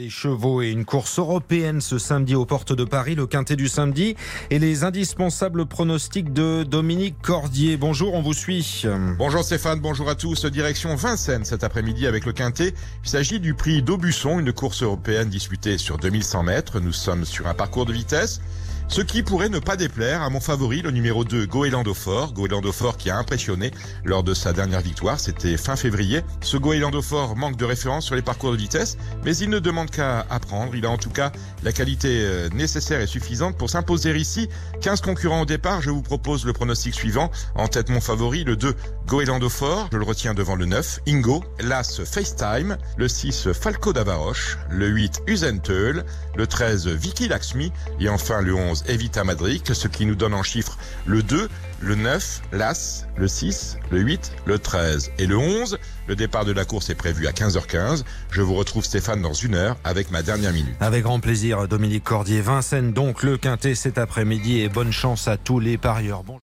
des 0.00 0.08
chevaux 0.08 0.62
et 0.62 0.70
une 0.70 0.86
course 0.86 1.18
européenne 1.18 1.82
ce 1.82 1.98
samedi 1.98 2.34
aux 2.34 2.46
portes 2.46 2.72
de 2.72 2.84
Paris, 2.84 3.14
le 3.14 3.26
quintet 3.26 3.54
du 3.54 3.68
samedi 3.68 4.16
et 4.48 4.58
les 4.58 4.82
indispensables 4.82 5.66
pronostics 5.66 6.32
de 6.32 6.62
Dominique 6.62 7.16
Cordier. 7.20 7.76
Bonjour, 7.76 8.14
on 8.14 8.22
vous 8.22 8.32
suit. 8.32 8.84
Bonjour 9.18 9.44
Stéphane, 9.44 9.78
bonjour 9.80 10.08
à 10.08 10.14
tous. 10.14 10.46
Direction 10.46 10.94
Vincennes 10.94 11.44
cet 11.44 11.64
après-midi 11.64 12.06
avec 12.06 12.24
le 12.24 12.32
quintet. 12.32 12.72
Il 13.04 13.10
s'agit 13.10 13.40
du 13.40 13.52
prix 13.52 13.82
d'Aubusson, 13.82 14.38
une 14.38 14.54
course 14.54 14.82
européenne 14.82 15.28
disputée 15.28 15.76
sur 15.76 15.98
2100 15.98 16.44
mètres. 16.44 16.80
Nous 16.80 16.94
sommes 16.94 17.26
sur 17.26 17.46
un 17.46 17.54
parcours 17.54 17.84
de 17.84 17.92
vitesse. 17.92 18.40
Ce 18.90 19.02
qui 19.02 19.22
pourrait 19.22 19.48
ne 19.48 19.60
pas 19.60 19.76
déplaire 19.76 20.20
à 20.20 20.30
mon 20.30 20.40
favori, 20.40 20.82
le 20.82 20.90
numéro 20.90 21.22
2, 21.22 21.46
Goélando 21.46 21.94
Fort. 21.94 22.32
Goélando 22.32 22.72
Fort 22.72 22.96
qui 22.96 23.08
a 23.08 23.16
impressionné 23.16 23.70
lors 24.04 24.24
de 24.24 24.34
sa 24.34 24.52
dernière 24.52 24.80
victoire, 24.80 25.20
c'était 25.20 25.56
fin 25.56 25.76
février. 25.76 26.22
Ce 26.40 26.56
Goélando 26.56 27.00
Fort 27.00 27.36
manque 27.36 27.56
de 27.56 27.64
référence 27.64 28.04
sur 28.06 28.16
les 28.16 28.22
parcours 28.22 28.50
de 28.50 28.56
vitesse, 28.56 28.98
mais 29.24 29.36
il 29.36 29.48
ne 29.48 29.60
demande 29.60 29.90
qu'à 29.90 30.26
apprendre. 30.28 30.74
Il 30.74 30.86
a 30.86 30.90
en 30.90 30.96
tout 30.96 31.10
cas 31.10 31.30
la 31.62 31.70
qualité 31.70 32.08
euh, 32.22 32.48
nécessaire 32.48 33.00
et 33.00 33.06
suffisante 33.06 33.56
pour 33.56 33.70
s'imposer 33.70 34.12
ici. 34.16 34.48
15 34.80 35.02
concurrents 35.02 35.42
au 35.42 35.46
départ, 35.46 35.80
je 35.82 35.90
vous 35.90 36.02
propose 36.02 36.44
le 36.44 36.52
pronostic 36.52 36.92
suivant. 36.92 37.30
En 37.54 37.68
tête 37.68 37.90
mon 37.90 38.00
favori, 38.00 38.42
le 38.42 38.56
2, 38.56 38.74
Goélando 39.06 39.48
Fort. 39.48 39.88
Je 39.92 39.98
le 39.98 40.04
retiens 40.04 40.34
devant 40.34 40.56
le 40.56 40.66
9, 40.66 40.98
Ingo. 41.06 41.44
L'As, 41.60 42.02
FaceTime. 42.04 42.76
Le 42.96 43.06
6, 43.06 43.52
Falco 43.52 43.92
d'Avaroche. 43.92 44.58
Le 44.68 44.88
8, 44.88 45.22
Usenteul. 45.28 46.04
Le 46.34 46.46
13, 46.48 46.88
Vicky 46.88 47.28
Laxmi. 47.28 47.72
Et 48.00 48.08
enfin 48.08 48.40
le 48.40 48.52
11, 48.52 48.79
Evita 48.88 49.24
Madric, 49.24 49.74
ce 49.74 49.88
qui 49.88 50.06
nous 50.06 50.14
donne 50.14 50.34
en 50.34 50.42
chiffres 50.42 50.78
le 51.06 51.22
2, 51.22 51.48
le 51.80 51.94
9, 51.94 52.42
l'As, 52.52 53.06
le 53.16 53.26
6, 53.26 53.78
le 53.90 54.00
8, 54.00 54.32
le 54.44 54.58
13 54.58 55.12
et 55.18 55.26
le 55.26 55.36
11. 55.36 55.78
Le 56.06 56.16
départ 56.16 56.44
de 56.44 56.52
la 56.52 56.64
course 56.64 56.90
est 56.90 56.94
prévu 56.94 57.26
à 57.26 57.32
15h15. 57.32 58.04
Je 58.30 58.42
vous 58.42 58.54
retrouve 58.54 58.84
Stéphane 58.84 59.22
dans 59.22 59.32
une 59.32 59.54
heure 59.54 59.76
avec 59.84 60.10
ma 60.10 60.22
dernière 60.22 60.52
minute. 60.52 60.74
Avec 60.80 61.04
grand 61.04 61.20
plaisir, 61.20 61.68
Dominique 61.68 62.04
Cordier. 62.04 62.40
Vincennes, 62.40 62.92
donc 62.92 63.22
le 63.22 63.36
quintet 63.36 63.74
cet 63.74 63.98
après-midi 63.98 64.60
et 64.60 64.68
bonne 64.68 64.92
chance 64.92 65.28
à 65.28 65.36
tous 65.36 65.60
les 65.60 65.78
parieurs. 65.78 66.22
Bon... 66.22 66.38